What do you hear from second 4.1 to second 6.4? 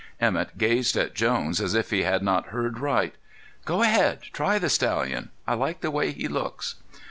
try the stallion. I like the way he